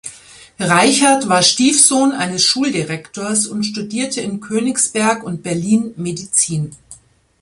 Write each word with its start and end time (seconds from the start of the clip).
Reichert 0.59 1.29
war 1.29 1.43
Stiefsohn 1.43 2.11
eines 2.11 2.43
Schuldirektors 2.43 3.45
und 3.45 3.63
studierte 3.63 4.19
in 4.19 4.39
Königsberg 4.39 5.23
und 5.23 5.43
Berlin 5.43 5.93
Medizin. 5.95 6.75